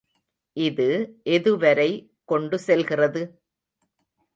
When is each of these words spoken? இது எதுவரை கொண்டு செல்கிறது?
இது 0.57 0.87
எதுவரை 1.29 1.89
கொண்டு 2.25 2.59
செல்கிறது? 2.59 3.23